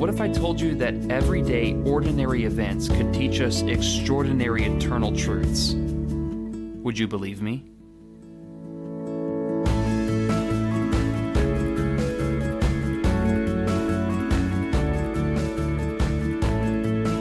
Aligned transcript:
what 0.00 0.08
if 0.08 0.18
I 0.18 0.28
told 0.30 0.58
you 0.58 0.74
that 0.76 0.94
everyday, 1.10 1.74
ordinary 1.84 2.44
events 2.44 2.88
could 2.88 3.12
teach 3.12 3.42
us 3.42 3.60
extraordinary 3.60 4.64
eternal 4.64 5.14
truths? 5.14 5.74
Would 5.74 6.98
you 6.98 7.06
believe 7.06 7.42
me? 7.42 7.66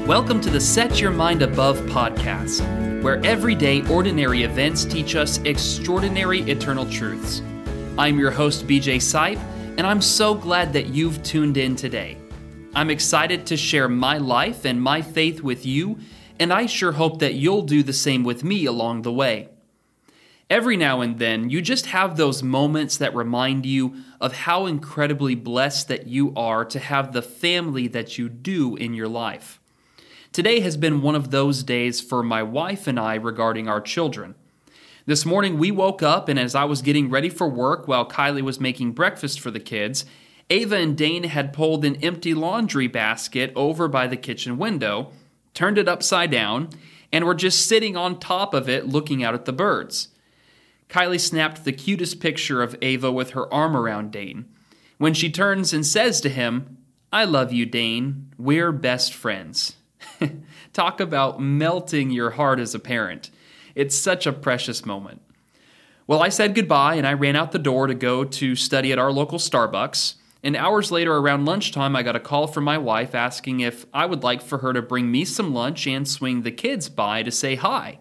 Welcome 0.07 0.39
to 0.39 0.49
the 0.49 0.61
Set 0.61 1.01
Your 1.01 1.11
Mind 1.11 1.41
Above 1.41 1.77
podcast, 1.79 2.61
where 3.03 3.21
everyday, 3.25 3.85
ordinary 3.89 4.43
events 4.43 4.85
teach 4.85 5.17
us 5.17 5.39
extraordinary 5.39 6.49
eternal 6.49 6.89
truths. 6.89 7.41
I'm 7.97 8.17
your 8.17 8.31
host, 8.31 8.65
BJ 8.67 9.01
Sipe, 9.01 9.37
and 9.77 9.85
I'm 9.85 10.01
so 10.01 10.33
glad 10.33 10.71
that 10.71 10.85
you've 10.85 11.21
tuned 11.23 11.57
in 11.57 11.75
today. 11.75 12.18
I'm 12.75 12.91
excited 12.91 13.47
to 13.47 13.57
share 13.57 13.89
my 13.89 14.19
life 14.19 14.63
and 14.63 14.81
my 14.81 15.01
faith 15.01 15.41
with 15.41 15.65
you, 15.65 15.99
and 16.39 16.53
I 16.53 16.67
sure 16.67 16.93
hope 16.93 17.19
that 17.19 17.33
you'll 17.33 17.63
do 17.63 17.81
the 17.81 17.93
same 17.93 18.23
with 18.23 18.43
me 18.43 18.65
along 18.65 19.01
the 19.01 19.11
way. 19.11 19.49
Every 20.51 20.77
now 20.77 21.01
and 21.01 21.17
then, 21.17 21.49
you 21.49 21.61
just 21.61 21.87
have 21.87 22.15
those 22.15 22.43
moments 22.43 22.95
that 22.97 23.13
remind 23.15 23.65
you 23.65 23.95
of 24.21 24.33
how 24.33 24.67
incredibly 24.67 25.35
blessed 25.35 25.87
that 25.87 26.07
you 26.07 26.31
are 26.35 26.63
to 26.65 26.79
have 26.79 27.11
the 27.11 27.21
family 27.23 27.87
that 27.87 28.17
you 28.17 28.29
do 28.29 28.75
in 28.75 28.93
your 28.93 29.07
life. 29.07 29.59
Today 30.31 30.59
has 30.59 30.77
been 30.77 31.01
one 31.01 31.15
of 31.15 31.31
those 31.31 31.63
days 31.63 31.99
for 31.99 32.21
my 32.21 32.43
wife 32.43 32.85
and 32.85 32.99
I 32.99 33.15
regarding 33.15 33.67
our 33.67 33.81
children. 33.81 34.35
This 35.07 35.25
morning, 35.25 35.57
we 35.57 35.71
woke 35.71 36.03
up, 36.03 36.29
and 36.29 36.37
as 36.37 36.53
I 36.53 36.65
was 36.65 36.83
getting 36.83 37.09
ready 37.09 37.29
for 37.29 37.49
work 37.49 37.87
while 37.87 38.07
Kylie 38.07 38.43
was 38.43 38.59
making 38.59 38.91
breakfast 38.91 39.39
for 39.39 39.49
the 39.49 39.59
kids, 39.59 40.05
Ava 40.49 40.77
and 40.77 40.97
Dane 40.97 41.25
had 41.25 41.53
pulled 41.53 41.85
an 41.85 41.97
empty 41.97 42.33
laundry 42.33 42.87
basket 42.87 43.51
over 43.55 43.87
by 43.87 44.07
the 44.07 44.17
kitchen 44.17 44.57
window, 44.57 45.11
turned 45.53 45.77
it 45.77 45.87
upside 45.87 46.31
down, 46.31 46.69
and 47.11 47.25
were 47.25 47.35
just 47.35 47.67
sitting 47.67 47.95
on 47.95 48.19
top 48.19 48.53
of 48.53 48.67
it 48.67 48.87
looking 48.87 49.23
out 49.23 49.33
at 49.33 49.45
the 49.45 49.53
birds. 49.53 50.09
Kylie 50.89 51.19
snapped 51.19 51.65
the 51.65 51.71
cutest 51.71 52.19
picture 52.19 52.63
of 52.63 52.75
Ava 52.81 53.11
with 53.11 53.31
her 53.31 53.51
arm 53.53 53.77
around 53.77 54.11
Dane. 54.11 54.45
When 54.97 55.13
she 55.13 55.31
turns 55.31 55.71
and 55.71 55.85
says 55.85 56.19
to 56.21 56.29
him, 56.29 56.77
I 57.13 57.25
love 57.25 57.53
you, 57.53 57.65
Dane. 57.65 58.31
We're 58.37 58.71
best 58.71 59.13
friends. 59.13 59.75
Talk 60.73 60.99
about 60.99 61.39
melting 61.39 62.09
your 62.09 62.31
heart 62.31 62.59
as 62.59 62.73
a 62.73 62.79
parent. 62.79 63.29
It's 63.75 63.95
such 63.95 64.25
a 64.25 64.33
precious 64.33 64.85
moment. 64.85 65.21
Well, 66.07 66.23
I 66.23 66.29
said 66.29 66.55
goodbye 66.55 66.95
and 66.95 67.05
I 67.05 67.13
ran 67.13 67.35
out 67.35 67.51
the 67.51 67.59
door 67.59 67.85
to 67.85 67.93
go 67.93 68.23
to 68.23 68.55
study 68.55 68.91
at 68.91 68.99
our 68.99 69.11
local 69.11 69.37
Starbucks. 69.37 70.15
And 70.43 70.55
hours 70.55 70.91
later, 70.91 71.17
around 71.17 71.45
lunchtime, 71.45 71.95
I 71.95 72.03
got 72.03 72.15
a 72.15 72.19
call 72.19 72.47
from 72.47 72.63
my 72.63 72.77
wife 72.77 73.13
asking 73.13 73.59
if 73.59 73.85
I 73.93 74.05
would 74.05 74.23
like 74.23 74.41
for 74.41 74.59
her 74.59 74.71
to 74.71 74.81
bring 74.81 75.11
me 75.11 75.25
some 75.25 75.53
lunch 75.53 75.85
and 75.85 76.07
swing 76.07 76.43
the 76.43 76.51
kids 76.51 76.87
by 76.87 77.23
to 77.23 77.31
say 77.31 77.55
hi. 77.55 77.99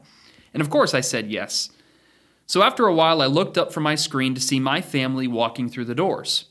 And 0.54 0.60
of 0.60 0.70
course, 0.70 0.94
I 0.94 1.00
said 1.00 1.30
yes. 1.30 1.70
So 2.46 2.62
after 2.62 2.86
a 2.86 2.94
while, 2.94 3.20
I 3.20 3.26
looked 3.26 3.58
up 3.58 3.72
from 3.72 3.82
my 3.82 3.96
screen 3.96 4.34
to 4.34 4.40
see 4.40 4.60
my 4.60 4.80
family 4.80 5.26
walking 5.26 5.68
through 5.68 5.86
the 5.86 5.94
doors. 5.94 6.46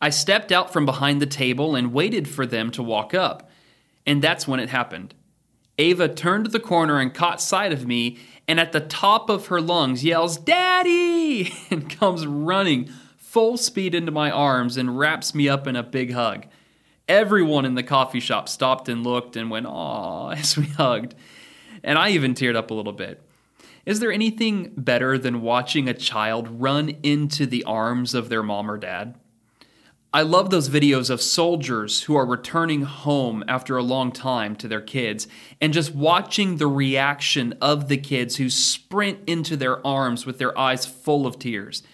I 0.00 0.10
stepped 0.10 0.50
out 0.50 0.72
from 0.72 0.86
behind 0.86 1.20
the 1.20 1.26
table 1.26 1.74
and 1.74 1.92
waited 1.92 2.28
for 2.28 2.46
them 2.46 2.70
to 2.70 2.82
walk 2.82 3.12
up. 3.12 3.50
And 4.06 4.22
that's 4.22 4.48
when 4.48 4.60
it 4.60 4.70
happened. 4.70 5.14
Ava 5.76 6.08
turned 6.08 6.46
the 6.46 6.60
corner 6.60 6.98
and 6.98 7.12
caught 7.12 7.40
sight 7.40 7.72
of 7.72 7.86
me, 7.86 8.18
and 8.46 8.60
at 8.60 8.72
the 8.72 8.80
top 8.80 9.28
of 9.28 9.46
her 9.48 9.60
lungs 9.60 10.04
yells, 10.04 10.36
Daddy! 10.38 11.52
and 11.70 11.90
comes 11.90 12.26
running 12.26 12.90
full 13.30 13.56
speed 13.56 13.94
into 13.94 14.10
my 14.10 14.28
arms 14.28 14.76
and 14.76 14.98
wraps 14.98 15.36
me 15.36 15.48
up 15.48 15.68
in 15.68 15.76
a 15.76 15.84
big 15.84 16.12
hug. 16.12 16.46
Everyone 17.06 17.64
in 17.64 17.76
the 17.76 17.82
coffee 17.84 18.18
shop 18.18 18.48
stopped 18.48 18.88
and 18.88 19.04
looked 19.04 19.36
and 19.36 19.48
went, 19.50 19.66
"Aw," 19.66 20.30
as 20.30 20.56
we 20.56 20.66
hugged. 20.66 21.14
And 21.84 21.96
I 21.96 22.10
even 22.10 22.34
teared 22.34 22.56
up 22.56 22.70
a 22.70 22.74
little 22.74 22.92
bit. 22.92 23.22
Is 23.86 24.00
there 24.00 24.12
anything 24.12 24.72
better 24.76 25.16
than 25.16 25.42
watching 25.42 25.88
a 25.88 25.94
child 25.94 26.60
run 26.60 26.90
into 27.02 27.46
the 27.46 27.64
arms 27.64 28.14
of 28.14 28.28
their 28.28 28.42
mom 28.42 28.70
or 28.70 28.76
dad? 28.76 29.14
I 30.12 30.22
love 30.22 30.50
those 30.50 30.68
videos 30.68 31.08
of 31.08 31.22
soldiers 31.22 32.02
who 32.02 32.16
are 32.16 32.26
returning 32.26 32.82
home 32.82 33.44
after 33.46 33.76
a 33.76 33.82
long 33.82 34.10
time 34.10 34.56
to 34.56 34.66
their 34.66 34.80
kids 34.80 35.28
and 35.60 35.72
just 35.72 35.94
watching 35.94 36.56
the 36.56 36.66
reaction 36.66 37.54
of 37.60 37.86
the 37.86 37.96
kids 37.96 38.36
who 38.36 38.50
sprint 38.50 39.20
into 39.28 39.56
their 39.56 39.86
arms 39.86 40.26
with 40.26 40.38
their 40.38 40.56
eyes 40.58 40.84
full 40.84 41.28
of 41.28 41.38
tears. 41.38 41.84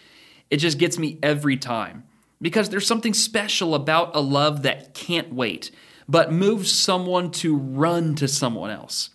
It 0.50 0.58
just 0.58 0.78
gets 0.78 0.98
me 0.98 1.18
every 1.22 1.56
time 1.56 2.04
because 2.40 2.68
there's 2.68 2.86
something 2.86 3.14
special 3.14 3.74
about 3.74 4.14
a 4.14 4.20
love 4.20 4.62
that 4.62 4.94
can't 4.94 5.32
wait, 5.32 5.70
but 6.08 6.32
moves 6.32 6.70
someone 6.72 7.30
to 7.32 7.56
run 7.56 8.14
to 8.16 8.28
someone 8.28 8.70
else. 8.70 9.10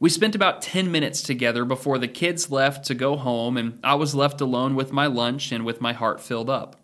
We 0.00 0.10
spent 0.10 0.34
about 0.34 0.62
10 0.62 0.90
minutes 0.90 1.22
together 1.22 1.64
before 1.64 1.98
the 1.98 2.08
kids 2.08 2.50
left 2.50 2.84
to 2.86 2.94
go 2.94 3.16
home, 3.16 3.56
and 3.56 3.78
I 3.82 3.94
was 3.94 4.14
left 4.14 4.40
alone 4.40 4.74
with 4.74 4.92
my 4.92 5.06
lunch 5.06 5.52
and 5.52 5.64
with 5.64 5.80
my 5.80 5.92
heart 5.92 6.20
filled 6.20 6.50
up. 6.50 6.76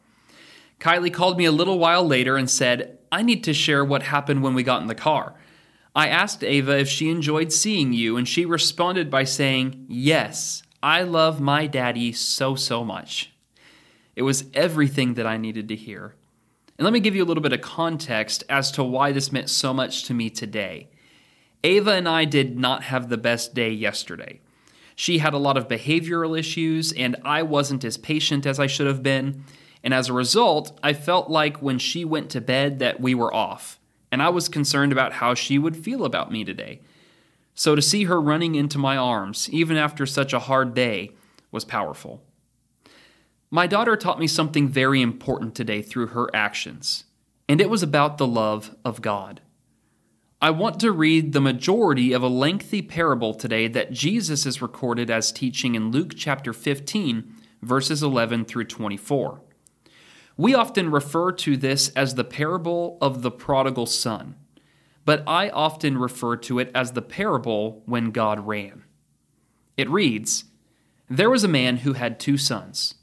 Kylie 0.78 1.12
called 1.12 1.36
me 1.36 1.44
a 1.44 1.52
little 1.52 1.78
while 1.78 2.06
later 2.06 2.36
and 2.36 2.48
said, 2.48 2.98
I 3.12 3.22
need 3.22 3.44
to 3.44 3.52
share 3.52 3.84
what 3.84 4.04
happened 4.04 4.42
when 4.42 4.54
we 4.54 4.62
got 4.62 4.80
in 4.80 4.88
the 4.88 4.94
car. 4.94 5.34
I 5.94 6.08
asked 6.08 6.44
Ava 6.44 6.78
if 6.78 6.88
she 6.88 7.10
enjoyed 7.10 7.52
seeing 7.52 7.92
you, 7.92 8.16
and 8.16 8.26
she 8.26 8.46
responded 8.46 9.10
by 9.10 9.24
saying, 9.24 9.86
Yes, 9.88 10.62
I 10.82 11.02
love 11.02 11.40
my 11.40 11.66
daddy 11.66 12.12
so, 12.12 12.54
so 12.54 12.84
much. 12.84 13.32
It 14.16 14.22
was 14.22 14.44
everything 14.54 15.14
that 15.14 15.26
I 15.26 15.36
needed 15.36 15.68
to 15.68 15.76
hear. 15.76 16.14
And 16.78 16.84
let 16.84 16.92
me 16.92 17.00
give 17.00 17.14
you 17.14 17.22
a 17.22 17.26
little 17.26 17.42
bit 17.42 17.52
of 17.52 17.60
context 17.60 18.44
as 18.48 18.70
to 18.72 18.82
why 18.82 19.12
this 19.12 19.32
meant 19.32 19.50
so 19.50 19.74
much 19.74 20.04
to 20.04 20.14
me 20.14 20.30
today. 20.30 20.88
Ava 21.62 21.92
and 21.92 22.08
I 22.08 22.24
did 22.24 22.58
not 22.58 22.84
have 22.84 23.08
the 23.08 23.18
best 23.18 23.54
day 23.54 23.70
yesterday. 23.70 24.40
She 24.96 25.18
had 25.18 25.34
a 25.34 25.38
lot 25.38 25.56
of 25.56 25.68
behavioral 25.68 26.38
issues, 26.38 26.92
and 26.92 27.16
I 27.24 27.42
wasn't 27.42 27.84
as 27.84 27.96
patient 27.96 28.46
as 28.46 28.58
I 28.58 28.66
should 28.66 28.86
have 28.86 29.02
been. 29.02 29.44
And 29.82 29.94
as 29.94 30.08
a 30.08 30.14
result, 30.14 30.78
I 30.82 30.92
felt 30.92 31.30
like 31.30 31.62
when 31.62 31.78
she 31.78 32.04
went 32.04 32.30
to 32.30 32.40
bed 32.40 32.78
that 32.78 33.00
we 33.00 33.14
were 33.14 33.32
off, 33.32 33.78
and 34.12 34.22
I 34.22 34.28
was 34.30 34.48
concerned 34.48 34.92
about 34.92 35.14
how 35.14 35.34
she 35.34 35.58
would 35.58 35.76
feel 35.76 36.04
about 36.04 36.32
me 36.32 36.44
today. 36.44 36.80
So 37.54 37.74
to 37.74 37.82
see 37.82 38.04
her 38.04 38.20
running 38.20 38.54
into 38.54 38.78
my 38.78 38.96
arms, 38.96 39.48
even 39.50 39.76
after 39.76 40.06
such 40.06 40.32
a 40.32 40.38
hard 40.38 40.74
day, 40.74 41.12
was 41.50 41.64
powerful. 41.64 42.22
My 43.52 43.66
daughter 43.66 43.96
taught 43.96 44.20
me 44.20 44.28
something 44.28 44.68
very 44.68 45.02
important 45.02 45.56
today 45.56 45.82
through 45.82 46.08
her 46.08 46.30
actions, 46.32 47.04
and 47.48 47.60
it 47.60 47.68
was 47.68 47.82
about 47.82 48.16
the 48.16 48.26
love 48.26 48.76
of 48.84 49.02
God. 49.02 49.40
I 50.40 50.50
want 50.50 50.78
to 50.80 50.92
read 50.92 51.32
the 51.32 51.40
majority 51.40 52.12
of 52.12 52.22
a 52.22 52.28
lengthy 52.28 52.80
parable 52.80 53.34
today 53.34 53.66
that 53.66 53.90
Jesus 53.90 54.46
is 54.46 54.62
recorded 54.62 55.10
as 55.10 55.32
teaching 55.32 55.74
in 55.74 55.90
Luke 55.90 56.12
chapter 56.16 56.52
15, 56.52 57.34
verses 57.60 58.04
11 58.04 58.44
through 58.44 58.64
24. 58.64 59.40
We 60.36 60.54
often 60.54 60.88
refer 60.88 61.32
to 61.32 61.56
this 61.56 61.88
as 61.90 62.14
the 62.14 62.24
parable 62.24 62.98
of 63.02 63.22
the 63.22 63.32
prodigal 63.32 63.86
son, 63.86 64.36
but 65.04 65.24
I 65.26 65.48
often 65.50 65.98
refer 65.98 66.36
to 66.36 66.60
it 66.60 66.70
as 66.72 66.92
the 66.92 67.02
parable 67.02 67.82
when 67.84 68.12
God 68.12 68.46
ran. 68.46 68.84
It 69.76 69.90
reads 69.90 70.44
There 71.08 71.30
was 71.30 71.42
a 71.42 71.48
man 71.48 71.78
who 71.78 71.94
had 71.94 72.20
two 72.20 72.38
sons. 72.38 72.94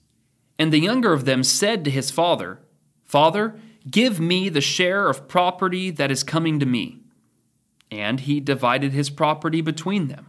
And 0.60 0.74
the 0.74 0.80
younger 0.80 1.14
of 1.14 1.26
them 1.26 1.44
said 1.44 1.86
to 1.86 1.92
his 1.92 2.12
father, 2.12 2.60
Father, 3.06 3.60
give 3.90 4.20
me 4.20 4.50
the 4.50 4.62
share 4.62 5.10
of 5.10 5.28
property 5.28 5.92
that 5.92 6.12
is 6.12 6.24
coming 6.24 6.60
to 6.60 6.66
me. 6.66 7.00
And 7.92 8.22
he 8.22 8.40
divided 8.40 8.92
his 8.92 9.10
property 9.10 9.62
between 9.62 10.08
them. 10.08 10.28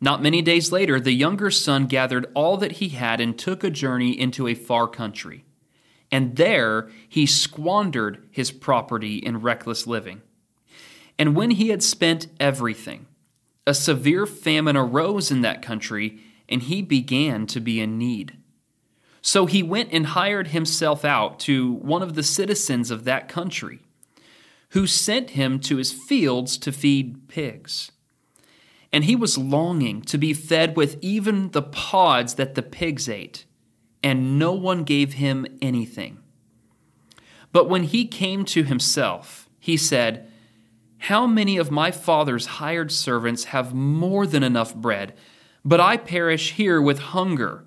Not 0.00 0.22
many 0.22 0.42
days 0.42 0.70
later, 0.70 1.00
the 1.00 1.12
younger 1.12 1.50
son 1.50 1.86
gathered 1.86 2.26
all 2.34 2.56
that 2.58 2.72
he 2.72 2.90
had 2.90 3.20
and 3.20 3.38
took 3.38 3.64
a 3.64 3.70
journey 3.70 4.18
into 4.18 4.46
a 4.46 4.54
far 4.54 4.86
country. 4.86 5.44
And 6.10 6.36
there 6.36 6.88
he 7.08 7.26
squandered 7.26 8.26
his 8.30 8.50
property 8.50 9.16
in 9.16 9.40
reckless 9.40 9.86
living. 9.86 10.22
And 11.18 11.34
when 11.34 11.52
he 11.52 11.68
had 11.68 11.82
spent 11.82 12.28
everything, 12.38 13.06
a 13.66 13.74
severe 13.74 14.24
famine 14.24 14.76
arose 14.76 15.30
in 15.30 15.42
that 15.42 15.62
country, 15.62 16.20
and 16.48 16.62
he 16.62 16.80
began 16.80 17.46
to 17.48 17.60
be 17.60 17.80
in 17.80 17.98
need. 17.98 18.36
So 19.30 19.44
he 19.44 19.62
went 19.62 19.90
and 19.92 20.06
hired 20.06 20.48
himself 20.48 21.04
out 21.04 21.38
to 21.40 21.74
one 21.74 22.02
of 22.02 22.14
the 22.14 22.22
citizens 22.22 22.90
of 22.90 23.04
that 23.04 23.28
country, 23.28 23.80
who 24.70 24.86
sent 24.86 25.30
him 25.30 25.60
to 25.60 25.76
his 25.76 25.92
fields 25.92 26.56
to 26.56 26.72
feed 26.72 27.28
pigs. 27.28 27.92
and 28.90 29.04
he 29.04 29.14
was 29.14 29.36
longing 29.36 30.00
to 30.00 30.16
be 30.16 30.32
fed 30.32 30.74
with 30.78 30.96
even 31.02 31.50
the 31.50 31.60
pods 31.60 32.36
that 32.36 32.54
the 32.54 32.62
pigs 32.62 33.06
ate, 33.06 33.44
and 34.02 34.38
no 34.38 34.54
one 34.54 34.82
gave 34.82 35.12
him 35.12 35.44
anything. 35.60 36.16
But 37.52 37.68
when 37.68 37.82
he 37.82 38.06
came 38.06 38.46
to 38.46 38.62
himself, 38.62 39.46
he 39.60 39.76
said, 39.76 40.32
How 41.00 41.26
many 41.26 41.58
of 41.58 41.70
my 41.70 41.90
father's 41.90 42.46
hired 42.46 42.90
servants 42.90 43.44
have 43.52 43.74
more 43.74 44.26
than 44.26 44.42
enough 44.42 44.74
bread, 44.74 45.14
but 45.66 45.80
I 45.80 45.98
perish 45.98 46.52
here 46.52 46.80
with 46.80 46.98
hunger? 46.98 47.66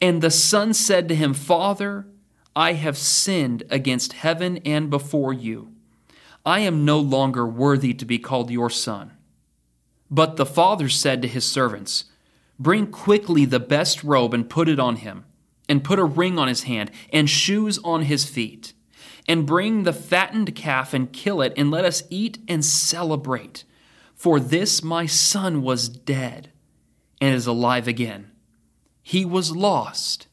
And 0.00 0.22
the 0.22 0.30
son 0.30 0.72
said 0.72 1.08
to 1.08 1.14
him, 1.14 1.34
Father, 1.34 2.06
I 2.56 2.72
have 2.72 2.96
sinned 2.96 3.62
against 3.70 4.14
heaven 4.14 4.58
and 4.58 4.90
before 4.90 5.32
you. 5.32 5.72
I 6.44 6.60
am 6.60 6.84
no 6.84 6.98
longer 6.98 7.46
worthy 7.46 7.92
to 7.94 8.04
be 8.04 8.18
called 8.18 8.50
your 8.50 8.70
son. 8.70 9.12
But 10.10 10.36
the 10.36 10.46
father 10.46 10.88
said 10.88 11.22
to 11.22 11.28
his 11.28 11.44
servants, 11.44 12.04
Bring 12.58 12.88
quickly 12.88 13.44
the 13.44 13.60
best 13.60 14.02
robe 14.02 14.34
and 14.34 14.50
put 14.50 14.68
it 14.68 14.80
on 14.80 14.96
him, 14.96 15.24
and 15.68 15.84
put 15.84 15.98
a 15.98 16.04
ring 16.04 16.38
on 16.38 16.48
his 16.48 16.64
hand, 16.64 16.90
and 17.12 17.30
shoes 17.30 17.78
on 17.84 18.02
his 18.02 18.24
feet. 18.24 18.72
And 19.28 19.46
bring 19.46 19.84
the 19.84 19.92
fattened 19.92 20.54
calf 20.54 20.92
and 20.92 21.12
kill 21.12 21.40
it, 21.40 21.52
and 21.56 21.70
let 21.70 21.84
us 21.84 22.02
eat 22.10 22.38
and 22.48 22.64
celebrate. 22.64 23.64
For 24.14 24.40
this 24.40 24.82
my 24.82 25.06
son 25.06 25.62
was 25.62 25.88
dead 25.88 26.50
and 27.20 27.34
is 27.34 27.46
alive 27.46 27.86
again. 27.86 28.29
He 29.10 29.24
was 29.24 29.50
lost 29.56 30.28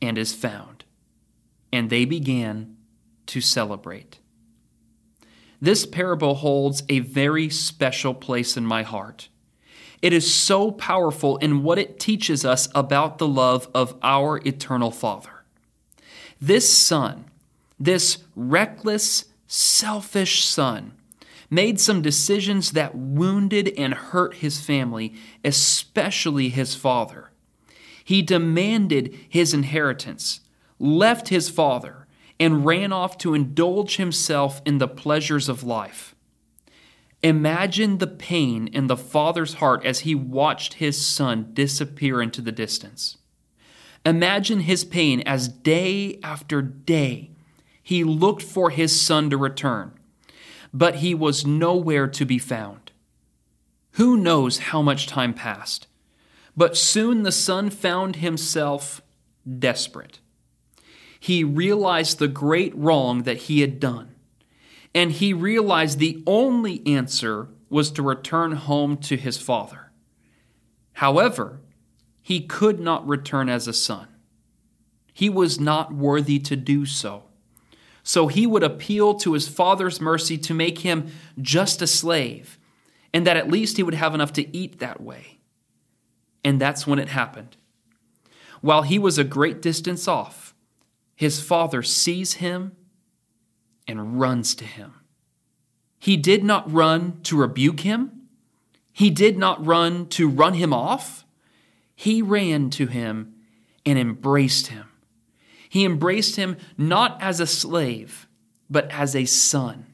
and 0.00 0.16
is 0.16 0.32
found. 0.32 0.84
And 1.72 1.90
they 1.90 2.04
began 2.04 2.76
to 3.26 3.40
celebrate. 3.40 4.20
This 5.60 5.84
parable 5.84 6.36
holds 6.36 6.84
a 6.88 7.00
very 7.00 7.50
special 7.50 8.14
place 8.14 8.56
in 8.56 8.64
my 8.64 8.84
heart. 8.84 9.28
It 10.02 10.12
is 10.12 10.32
so 10.32 10.70
powerful 10.70 11.36
in 11.38 11.64
what 11.64 11.80
it 11.80 11.98
teaches 11.98 12.44
us 12.44 12.68
about 12.76 13.18
the 13.18 13.26
love 13.26 13.68
of 13.74 13.96
our 14.04 14.38
eternal 14.46 14.92
Father. 14.92 15.42
This 16.40 16.72
son, 16.72 17.24
this 17.76 18.18
reckless, 18.36 19.24
selfish 19.48 20.44
son, 20.44 20.92
made 21.50 21.80
some 21.80 22.02
decisions 22.02 22.70
that 22.70 22.94
wounded 22.94 23.74
and 23.76 23.94
hurt 23.94 24.34
his 24.34 24.60
family, 24.60 25.12
especially 25.44 26.50
his 26.50 26.76
father. 26.76 27.32
He 28.06 28.22
demanded 28.22 29.18
his 29.28 29.52
inheritance, 29.52 30.38
left 30.78 31.30
his 31.30 31.50
father, 31.50 32.06
and 32.38 32.64
ran 32.64 32.92
off 32.92 33.18
to 33.18 33.34
indulge 33.34 33.96
himself 33.96 34.62
in 34.64 34.78
the 34.78 34.86
pleasures 34.86 35.48
of 35.48 35.64
life. 35.64 36.14
Imagine 37.24 37.98
the 37.98 38.06
pain 38.06 38.68
in 38.68 38.86
the 38.86 38.96
father's 38.96 39.54
heart 39.54 39.84
as 39.84 40.00
he 40.00 40.14
watched 40.14 40.74
his 40.74 41.04
son 41.04 41.50
disappear 41.52 42.22
into 42.22 42.40
the 42.40 42.52
distance. 42.52 43.16
Imagine 44.04 44.60
his 44.60 44.84
pain 44.84 45.20
as 45.26 45.48
day 45.48 46.20
after 46.22 46.62
day 46.62 47.32
he 47.82 48.04
looked 48.04 48.42
for 48.42 48.70
his 48.70 49.00
son 49.02 49.30
to 49.30 49.36
return, 49.36 49.98
but 50.72 50.96
he 50.96 51.12
was 51.12 51.44
nowhere 51.44 52.06
to 52.06 52.24
be 52.24 52.38
found. 52.38 52.92
Who 53.94 54.16
knows 54.16 54.58
how 54.58 54.80
much 54.80 55.08
time 55.08 55.34
passed, 55.34 55.88
but 56.56 56.76
soon 56.76 57.22
the 57.22 57.32
son 57.32 57.70
found 57.70 58.16
himself 58.16 59.02
desperate 59.58 60.20
he 61.26 61.42
realized 61.42 62.20
the 62.20 62.28
great 62.28 62.72
wrong 62.76 63.24
that 63.24 63.36
he 63.36 63.60
had 63.60 63.80
done. 63.80 64.14
And 64.94 65.10
he 65.10 65.32
realized 65.32 65.98
the 65.98 66.22
only 66.24 66.86
answer 66.86 67.48
was 67.68 67.90
to 67.90 68.02
return 68.04 68.52
home 68.52 68.96
to 68.98 69.16
his 69.16 69.36
father. 69.36 69.90
However, 70.92 71.60
he 72.22 72.40
could 72.40 72.78
not 72.78 73.06
return 73.08 73.48
as 73.48 73.66
a 73.66 73.72
son. 73.72 74.06
He 75.12 75.28
was 75.28 75.58
not 75.58 75.92
worthy 75.92 76.38
to 76.38 76.54
do 76.54 76.86
so. 76.86 77.24
So 78.04 78.28
he 78.28 78.46
would 78.46 78.62
appeal 78.62 79.14
to 79.14 79.32
his 79.32 79.48
father's 79.48 80.00
mercy 80.00 80.38
to 80.38 80.54
make 80.54 80.78
him 80.78 81.08
just 81.40 81.82
a 81.82 81.88
slave, 81.88 82.56
and 83.12 83.26
that 83.26 83.36
at 83.36 83.50
least 83.50 83.78
he 83.78 83.82
would 83.82 83.94
have 83.94 84.14
enough 84.14 84.32
to 84.34 84.56
eat 84.56 84.78
that 84.78 85.00
way. 85.00 85.35
And 86.46 86.60
that's 86.60 86.86
when 86.86 87.00
it 87.00 87.08
happened. 87.08 87.56
While 88.60 88.82
he 88.82 89.00
was 89.00 89.18
a 89.18 89.24
great 89.24 89.60
distance 89.60 90.06
off, 90.06 90.54
his 91.16 91.40
father 91.40 91.82
sees 91.82 92.34
him 92.34 92.76
and 93.88 94.20
runs 94.20 94.54
to 94.54 94.64
him. 94.64 94.94
He 95.98 96.16
did 96.16 96.44
not 96.44 96.72
run 96.72 97.18
to 97.24 97.36
rebuke 97.36 97.80
him. 97.80 98.28
He 98.92 99.10
did 99.10 99.36
not 99.36 99.66
run 99.66 100.06
to 100.10 100.28
run 100.28 100.54
him 100.54 100.72
off. 100.72 101.24
He 101.96 102.22
ran 102.22 102.70
to 102.70 102.86
him 102.86 103.34
and 103.84 103.98
embraced 103.98 104.68
him. 104.68 104.86
He 105.68 105.84
embraced 105.84 106.36
him 106.36 106.58
not 106.78 107.20
as 107.20 107.40
a 107.40 107.46
slave, 107.48 108.28
but 108.70 108.88
as 108.92 109.16
a 109.16 109.24
son. 109.24 109.86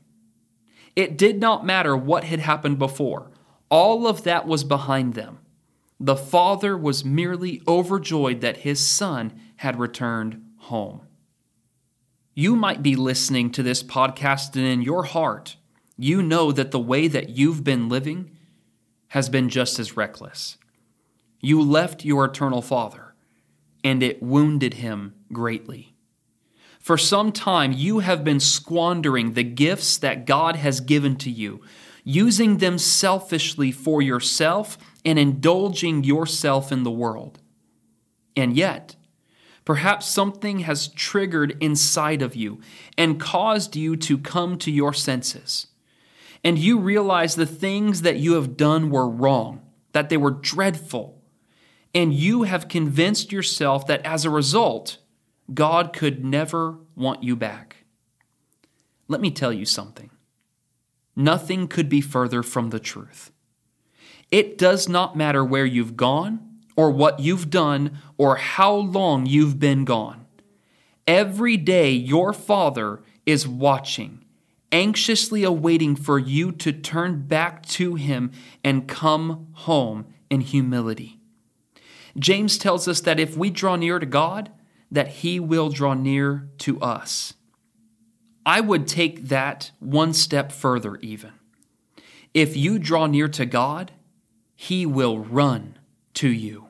It 0.94 1.16
did 1.16 1.40
not 1.40 1.64
matter 1.64 1.96
what 1.96 2.24
had 2.24 2.40
happened 2.40 2.78
before, 2.78 3.30
all 3.70 4.06
of 4.06 4.24
that 4.24 4.46
was 4.46 4.64
behind 4.64 5.14
them. 5.14 5.38
The 6.02 6.16
father 6.16 6.76
was 6.76 7.04
merely 7.04 7.62
overjoyed 7.68 8.40
that 8.40 8.56
his 8.56 8.84
son 8.84 9.34
had 9.58 9.78
returned 9.78 10.44
home. 10.56 11.02
You 12.34 12.56
might 12.56 12.82
be 12.82 12.96
listening 12.96 13.52
to 13.52 13.62
this 13.62 13.84
podcast, 13.84 14.56
and 14.56 14.64
in 14.64 14.82
your 14.82 15.04
heart, 15.04 15.58
you 15.96 16.20
know 16.20 16.50
that 16.50 16.72
the 16.72 16.80
way 16.80 17.06
that 17.06 17.28
you've 17.28 17.62
been 17.62 17.88
living 17.88 18.36
has 19.10 19.28
been 19.28 19.48
just 19.48 19.78
as 19.78 19.96
reckless. 19.96 20.58
You 21.40 21.62
left 21.62 22.04
your 22.04 22.24
eternal 22.24 22.62
Father, 22.62 23.14
and 23.84 24.02
it 24.02 24.20
wounded 24.20 24.74
him 24.74 25.14
greatly. 25.32 25.94
For 26.80 26.98
some 26.98 27.30
time, 27.30 27.70
you 27.70 28.00
have 28.00 28.24
been 28.24 28.40
squandering 28.40 29.34
the 29.34 29.44
gifts 29.44 29.98
that 29.98 30.26
God 30.26 30.56
has 30.56 30.80
given 30.80 31.14
to 31.18 31.30
you, 31.30 31.60
using 32.02 32.56
them 32.56 32.76
selfishly 32.76 33.70
for 33.70 34.02
yourself 34.02 34.76
and 35.04 35.18
indulging 35.18 36.04
yourself 36.04 36.70
in 36.72 36.82
the 36.82 36.90
world. 36.90 37.40
And 38.36 38.56
yet, 38.56 38.96
Perhaps 39.64 40.06
something 40.06 40.60
has 40.60 40.88
triggered 40.88 41.56
inside 41.60 42.20
of 42.20 42.34
you 42.34 42.60
and 42.98 43.20
caused 43.20 43.76
you 43.76 43.96
to 43.96 44.18
come 44.18 44.58
to 44.58 44.70
your 44.70 44.92
senses. 44.92 45.68
And 46.42 46.58
you 46.58 46.78
realize 46.78 47.36
the 47.36 47.46
things 47.46 48.02
that 48.02 48.16
you 48.16 48.32
have 48.34 48.56
done 48.56 48.90
were 48.90 49.08
wrong, 49.08 49.62
that 49.92 50.08
they 50.08 50.16
were 50.16 50.32
dreadful. 50.32 51.22
And 51.94 52.12
you 52.12 52.42
have 52.42 52.68
convinced 52.68 53.30
yourself 53.30 53.86
that 53.86 54.04
as 54.04 54.24
a 54.24 54.30
result, 54.30 54.98
God 55.52 55.92
could 55.92 56.24
never 56.24 56.78
want 56.96 57.22
you 57.22 57.36
back. 57.36 57.84
Let 59.06 59.20
me 59.20 59.30
tell 59.30 59.52
you 59.52 59.64
something. 59.64 60.10
Nothing 61.14 61.68
could 61.68 61.88
be 61.88 62.00
further 62.00 62.42
from 62.42 62.70
the 62.70 62.80
truth. 62.80 63.30
It 64.32 64.56
does 64.56 64.88
not 64.88 65.14
matter 65.14 65.44
where 65.44 65.66
you've 65.66 65.96
gone 65.96 66.40
or 66.74 66.90
what 66.90 67.20
you've 67.20 67.50
done 67.50 67.98
or 68.16 68.36
how 68.36 68.74
long 68.74 69.26
you've 69.26 69.60
been 69.60 69.84
gone. 69.84 70.26
Every 71.06 71.58
day, 71.58 71.90
your 71.90 72.32
Father 72.32 73.02
is 73.26 73.46
watching, 73.46 74.24
anxiously 74.72 75.44
awaiting 75.44 75.94
for 75.94 76.18
you 76.18 76.50
to 76.52 76.72
turn 76.72 77.26
back 77.26 77.66
to 77.66 77.94
Him 77.96 78.32
and 78.64 78.88
come 78.88 79.48
home 79.52 80.06
in 80.30 80.40
humility. 80.40 81.20
James 82.18 82.56
tells 82.56 82.88
us 82.88 83.00
that 83.02 83.20
if 83.20 83.36
we 83.36 83.50
draw 83.50 83.76
near 83.76 83.98
to 83.98 84.06
God, 84.06 84.50
that 84.90 85.08
He 85.08 85.38
will 85.38 85.68
draw 85.68 85.92
near 85.92 86.48
to 86.58 86.80
us. 86.80 87.34
I 88.46 88.60
would 88.60 88.88
take 88.88 89.28
that 89.28 89.72
one 89.78 90.14
step 90.14 90.52
further, 90.52 90.96
even. 90.96 91.32
If 92.32 92.56
you 92.56 92.78
draw 92.78 93.06
near 93.06 93.28
to 93.28 93.44
God, 93.44 93.92
He 94.54 94.86
will 94.86 95.18
run 95.18 95.78
to 96.14 96.28
you. 96.28 96.68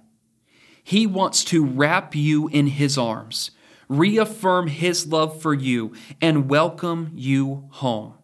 He 0.82 1.06
wants 1.06 1.44
to 1.44 1.64
wrap 1.64 2.14
you 2.14 2.48
in 2.48 2.66
His 2.66 2.98
arms, 2.98 3.50
reaffirm 3.88 4.68
His 4.68 5.06
love 5.06 5.40
for 5.40 5.54
you, 5.54 5.92
and 6.20 6.48
welcome 6.48 7.12
you 7.14 7.68
home. 7.70 8.14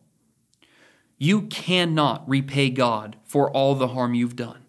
You 1.18 1.42
cannot 1.42 2.28
repay 2.28 2.70
God 2.70 3.16
for 3.24 3.50
all 3.50 3.74
the 3.74 3.88
harm 3.88 4.14
you've 4.14 4.36
done, 4.36 4.64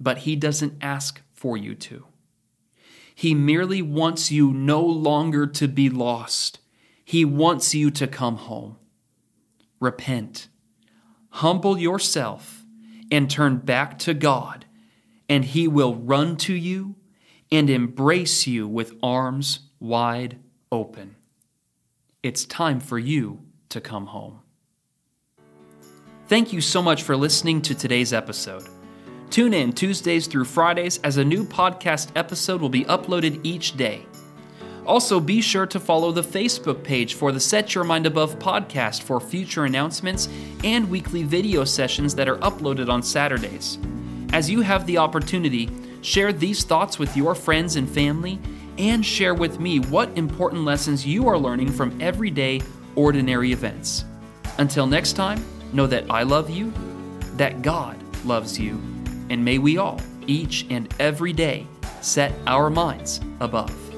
but 0.00 0.18
He 0.18 0.36
doesn't 0.36 0.82
ask 0.82 1.22
for 1.32 1.56
you 1.56 1.74
to. 1.74 2.06
He 3.14 3.34
merely 3.34 3.82
wants 3.82 4.30
you 4.30 4.52
no 4.52 4.80
longer 4.80 5.46
to 5.46 5.68
be 5.68 5.88
lost. 5.88 6.58
He 7.04 7.24
wants 7.24 7.74
you 7.74 7.90
to 7.92 8.06
come 8.06 8.36
home. 8.36 8.76
Repent, 9.80 10.48
humble 11.30 11.78
yourself, 11.78 12.61
and 13.12 13.30
turn 13.30 13.58
back 13.58 13.98
to 14.00 14.14
God, 14.14 14.64
and 15.28 15.44
He 15.44 15.68
will 15.68 15.94
run 15.94 16.36
to 16.38 16.54
you 16.54 16.96
and 17.52 17.70
embrace 17.70 18.46
you 18.46 18.66
with 18.66 18.96
arms 19.02 19.60
wide 19.78 20.40
open. 20.72 21.14
It's 22.22 22.44
time 22.46 22.80
for 22.80 22.98
you 22.98 23.42
to 23.68 23.80
come 23.80 24.06
home. 24.06 24.40
Thank 26.26 26.52
you 26.52 26.62
so 26.62 26.80
much 26.80 27.02
for 27.02 27.16
listening 27.16 27.60
to 27.62 27.74
today's 27.74 28.14
episode. 28.14 28.66
Tune 29.28 29.52
in 29.52 29.72
Tuesdays 29.72 30.26
through 30.26 30.44
Fridays 30.46 30.98
as 31.04 31.18
a 31.18 31.24
new 31.24 31.44
podcast 31.44 32.10
episode 32.16 32.60
will 32.60 32.68
be 32.68 32.84
uploaded 32.84 33.40
each 33.42 33.76
day. 33.76 34.06
Also, 34.84 35.20
be 35.20 35.40
sure 35.40 35.66
to 35.66 35.78
follow 35.78 36.10
the 36.10 36.22
Facebook 36.22 36.82
page 36.82 37.14
for 37.14 37.30
the 37.30 37.38
Set 37.38 37.74
Your 37.74 37.84
Mind 37.84 38.04
Above 38.04 38.38
podcast 38.40 39.02
for 39.02 39.20
future 39.20 39.64
announcements 39.64 40.28
and 40.64 40.90
weekly 40.90 41.22
video 41.22 41.64
sessions 41.64 42.16
that 42.16 42.28
are 42.28 42.38
uploaded 42.38 42.88
on 42.88 43.02
Saturdays. 43.02 43.78
As 44.32 44.50
you 44.50 44.60
have 44.60 44.84
the 44.86 44.98
opportunity, 44.98 45.70
share 46.00 46.32
these 46.32 46.64
thoughts 46.64 46.98
with 46.98 47.16
your 47.16 47.36
friends 47.36 47.76
and 47.76 47.88
family, 47.88 48.40
and 48.76 49.06
share 49.06 49.34
with 49.34 49.60
me 49.60 49.78
what 49.78 50.10
important 50.16 50.64
lessons 50.64 51.06
you 51.06 51.28
are 51.28 51.38
learning 51.38 51.70
from 51.70 51.96
everyday, 52.00 52.60
ordinary 52.96 53.52
events. 53.52 54.04
Until 54.58 54.86
next 54.86 55.12
time, 55.12 55.44
know 55.72 55.86
that 55.86 56.10
I 56.10 56.24
love 56.24 56.50
you, 56.50 56.72
that 57.36 57.62
God 57.62 57.96
loves 58.24 58.58
you, 58.58 58.80
and 59.30 59.44
may 59.44 59.58
we 59.58 59.78
all, 59.78 60.00
each 60.26 60.66
and 60.70 60.92
every 60.98 61.32
day, 61.32 61.66
set 62.00 62.32
our 62.46 62.68
minds 62.68 63.20
above. 63.40 63.91